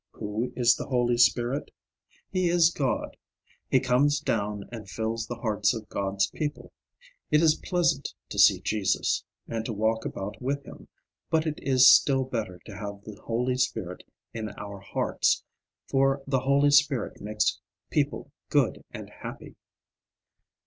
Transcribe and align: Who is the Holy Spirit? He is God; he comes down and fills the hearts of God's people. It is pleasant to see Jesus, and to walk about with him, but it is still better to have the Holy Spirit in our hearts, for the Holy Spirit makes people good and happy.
Who 0.13 0.51
is 0.55 0.73
the 0.73 0.87
Holy 0.87 1.19
Spirit? 1.19 1.69
He 2.31 2.49
is 2.49 2.71
God; 2.71 3.17
he 3.69 3.79
comes 3.79 4.19
down 4.19 4.63
and 4.71 4.89
fills 4.89 5.27
the 5.27 5.35
hearts 5.35 5.75
of 5.75 5.87
God's 5.89 6.25
people. 6.31 6.73
It 7.29 7.43
is 7.43 7.61
pleasant 7.63 8.09
to 8.29 8.39
see 8.39 8.61
Jesus, 8.61 9.23
and 9.47 9.63
to 9.65 9.73
walk 9.73 10.03
about 10.03 10.41
with 10.41 10.65
him, 10.65 10.87
but 11.29 11.45
it 11.45 11.59
is 11.61 11.87
still 11.87 12.23
better 12.23 12.57
to 12.65 12.75
have 12.75 13.03
the 13.03 13.21
Holy 13.25 13.57
Spirit 13.57 14.03
in 14.33 14.49
our 14.57 14.79
hearts, 14.79 15.43
for 15.87 16.23
the 16.25 16.39
Holy 16.39 16.71
Spirit 16.71 17.21
makes 17.21 17.59
people 17.91 18.31
good 18.49 18.83
and 18.89 19.11
happy. 19.21 19.55